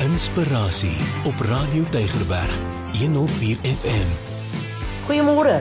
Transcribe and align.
Inspirasie 0.00 0.96
op 1.28 1.40
Radio 1.40 1.84
Tygerberg 1.90 2.60
104 2.98 3.58
FM. 3.62 4.08
Goeiemôre. 5.04 5.58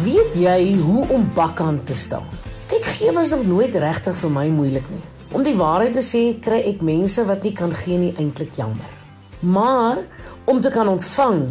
Weet 0.00 0.32
jy 0.40 0.78
hoe 0.80 1.02
om 1.12 1.26
bakkant 1.34 1.84
te 1.86 1.92
staan? 1.94 2.24
Kyk, 2.70 2.88
gee 2.88 3.12
was 3.12 3.34
nog 3.36 3.44
nooit 3.44 3.76
regtig 3.76 4.16
vir 4.16 4.32
my 4.32 4.46
moeilik 4.48 4.88
nie. 4.88 5.02
Om 5.36 5.44
die 5.44 5.52
waarheid 5.60 5.92
te 5.92 6.00
sê, 6.00 6.22
kry 6.40 6.62
ek 6.72 6.80
mense 6.80 7.20
wat 7.28 7.44
nie 7.44 7.52
kan 7.52 7.76
gee 7.82 8.00
nie 8.00 8.14
eintlik 8.16 8.56
jammer. 8.56 8.96
Maar 9.44 10.00
om 10.48 10.64
te 10.64 10.72
kan 10.72 10.88
ontvang 10.88 11.50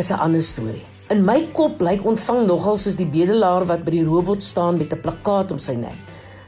is 0.00 0.08
'n 0.08 0.24
ander 0.24 0.42
storie. 0.42 0.88
In 1.12 1.24
my 1.24 1.44
kop 1.52 1.80
lyk 1.80 2.06
ontvang 2.08 2.46
nogal 2.46 2.76
soos 2.76 2.96
die 2.96 3.12
bedelaar 3.18 3.68
wat 3.68 3.84
by 3.84 3.90
die 3.90 4.08
robot 4.08 4.42
staan 4.42 4.78
met 4.78 4.92
'n 4.92 5.00
plakkaat 5.00 5.52
om 5.52 5.58
sy 5.58 5.76
nek. 5.76 5.98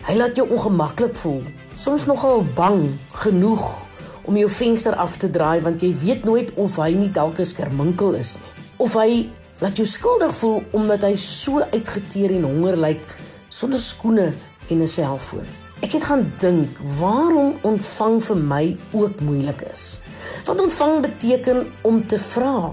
Hy 0.08 0.14
laat 0.16 0.36
jou 0.36 0.48
ongemaklik 0.48 1.16
voel, 1.16 1.42
soms 1.76 2.06
nogal 2.06 2.44
bang 2.56 2.96
genoeg 3.12 3.83
om 4.24 4.36
jou 4.36 4.50
venster 4.50 4.94
af 4.94 5.16
te 5.16 5.30
draai 5.30 5.60
want 5.60 5.82
jy 5.82 5.92
weet 6.04 6.24
nooit 6.24 6.52
of 6.60 6.76
hy 6.76 6.92
nie 6.94 7.10
dalk 7.10 7.38
'n 7.38 7.44
skerminkel 7.44 8.14
is 8.14 8.36
nie. 8.36 8.52
Of 8.76 8.94
hy 8.94 9.28
laat 9.60 9.76
jou 9.76 9.86
skuldig 9.86 10.34
voel 10.34 10.62
omdat 10.72 11.02
hy 11.02 11.16
so 11.16 11.60
uitgeteer 11.60 12.30
en 12.30 12.42
honger 12.42 12.76
lyk 12.76 13.04
sonder 13.48 13.78
skoene 13.78 14.32
en 14.70 14.80
'n 14.80 14.86
selfoon. 14.86 15.46
Ek 15.82 15.92
het 15.92 16.04
gaan 16.04 16.32
dink 16.40 16.78
waarom 16.98 17.54
ontvang 17.62 18.22
vir 18.24 18.36
my 18.36 18.76
ook 18.92 19.20
moeilik 19.20 19.60
is. 19.72 20.00
Want 20.46 20.60
ontvang 20.60 21.00
beteken 21.00 21.66
om 21.82 22.06
te 22.06 22.18
vra. 22.18 22.72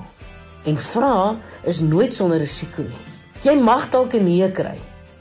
En 0.66 0.78
vra 0.78 1.36
is 1.64 1.80
nooit 1.80 2.14
sonder 2.14 2.38
risiko 2.38 2.82
nie. 2.82 3.04
Jy 3.42 3.56
mag 3.60 3.90
dalk 3.90 4.14
'n 4.14 4.24
nee 4.24 4.52
kry. 4.52 4.78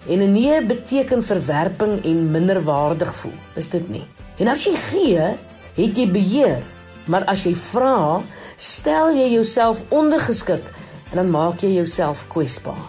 En 0.09 0.19
'n 0.21 0.33
nee 0.33 0.63
beteken 0.63 1.23
verwerping 1.23 2.05
en 2.05 2.31
minderwaardig 2.31 3.15
voel, 3.15 3.39
is 3.55 3.69
dit 3.69 3.89
nie? 3.89 4.07
En 4.39 4.49
as 4.49 4.65
jy 4.65 4.77
gee, 4.77 5.37
het 5.75 5.97
jy 5.97 6.07
beheer. 6.11 6.63
Maar 7.07 7.25
as 7.25 7.45
jy 7.45 7.55
vra, 7.55 8.21
stel 8.57 9.15
jy 9.17 9.31
jouself 9.35 9.83
ondergeskik 9.89 10.65
en 11.11 11.17
dan 11.17 11.31
maak 11.31 11.63
jy 11.65 11.75
jouself 11.79 12.27
kwesbaar. 12.29 12.87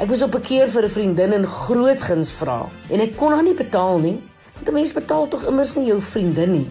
Ek 0.00 0.08
was 0.08 0.22
op 0.22 0.34
'n 0.34 0.40
keer 0.40 0.68
vir 0.68 0.84
'n 0.84 0.88
vriendin 0.88 1.32
in 1.32 1.46
groot 1.46 2.00
guns 2.00 2.30
vra 2.30 2.68
en 2.90 3.00
ek 3.00 3.16
kon 3.16 3.32
haar 3.32 3.42
nie 3.42 3.54
betaal 3.54 3.98
nie, 3.98 4.18
want 4.54 4.68
'n 4.68 4.74
mens 4.74 4.92
betaal 4.92 5.28
tog 5.28 5.44
immers 5.44 5.74
nie 5.74 5.86
jou 5.86 6.00
vriendin 6.00 6.52
nie. 6.52 6.68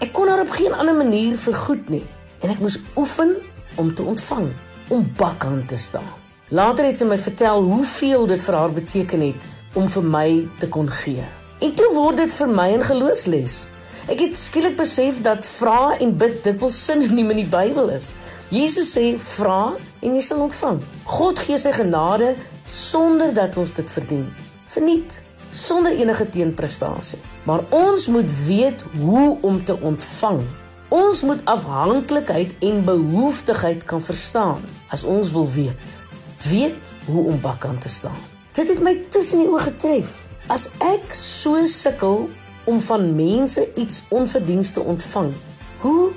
Ek 0.00 0.12
kon 0.12 0.28
haar 0.28 0.40
op 0.40 0.50
geen 0.50 0.72
ander 0.72 0.94
manier 0.94 1.38
vergoed 1.38 1.88
nie 1.88 2.06
en 2.40 2.50
ek 2.50 2.60
moes 2.60 2.78
oefen 2.96 3.36
om 3.74 3.94
te 3.94 4.02
ontvang, 4.02 4.48
om 4.88 5.12
bakkant 5.16 5.68
te 5.68 5.76
staan. 5.76 6.12
Later 6.48 6.84
het 6.84 6.96
sy 6.96 7.04
my 7.04 7.18
vertel 7.18 7.62
hoeveel 7.62 8.26
dit 8.26 8.42
vir 8.42 8.54
haar 8.54 8.72
beteken 8.72 9.20
het 9.20 9.46
om 9.74 9.88
vir 9.88 10.02
my 10.02 10.48
te 10.58 10.68
kon 10.68 10.90
gee. 10.90 11.24
En 11.60 11.74
toe 11.74 11.94
word 11.94 12.16
dit 12.16 12.32
vir 12.32 12.48
my 12.48 12.68
'n 12.74 12.82
geloofsles. 12.82 13.66
Ek 14.04 14.20
het 14.20 14.34
skielik 14.36 14.74
besef 14.76 15.22
dat 15.24 15.46
vra 15.48 15.94
en 15.96 16.10
bid 16.20 16.42
dikwels 16.44 16.76
sinoniem 16.76 17.30
in 17.32 17.38
die 17.40 17.48
Bybel 17.48 17.88
is. 17.94 18.10
Jesus 18.52 18.90
sê 18.92 19.14
vra 19.16 19.72
en 20.04 20.18
jy 20.18 20.20
sal 20.26 20.42
ontvang. 20.44 20.82
God 21.08 21.40
gee 21.40 21.56
sy 21.56 21.72
genade 21.72 22.34
sonder 22.68 23.32
dat 23.32 23.56
ons 23.56 23.72
dit 23.78 23.94
verdien. 23.96 24.26
Verniet 24.68 25.16
sonder 25.56 25.96
enige 25.96 26.28
teenprestasie. 26.36 27.22
Maar 27.48 27.64
ons 27.72 28.06
moet 28.12 28.28
weet 28.44 28.84
hoe 29.00 29.38
om 29.40 29.64
te 29.64 29.78
ontvang. 29.80 30.44
Ons 30.92 31.24
moet 31.24 31.40
afhanklikheid 31.48 32.52
en 32.60 32.84
behoeftigheid 32.84 33.88
kan 33.88 34.04
verstaan 34.04 34.60
as 34.92 35.08
ons 35.08 35.32
wil 35.32 35.48
weet. 35.56 35.98
Weet 36.44 36.94
hoe 37.08 37.24
om 37.32 37.40
bakkant 37.40 37.80
te 37.80 37.88
staan. 37.88 38.20
Dit 38.52 38.68
het 38.68 38.84
my 38.84 38.98
tussen 39.08 39.46
die 39.46 39.48
oë 39.48 39.64
getref. 39.72 40.12
As 40.52 40.68
ek 40.84 41.16
so 41.16 41.64
sukkel 41.64 42.26
om 42.64 42.80
van 42.80 43.08
mense 43.16 43.68
iets 43.74 44.04
onverdiens 44.08 44.72
te 44.72 44.80
ontvang. 44.80 45.32
Hoe 45.80 46.10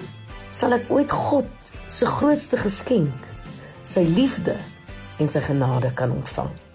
sal 0.50 0.78
ek 0.78 0.92
ooit 0.92 1.12
God 1.12 1.73
se 1.92 2.06
grootste 2.06 2.58
geskenk, 2.58 3.28
sy 3.84 4.06
liefde 4.08 4.56
en 5.20 5.30
sy 5.31 5.44
genade 5.44 5.92
kan 5.94 6.12
ontvang? 6.12 6.66